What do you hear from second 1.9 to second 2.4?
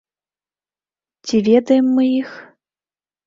мы іх?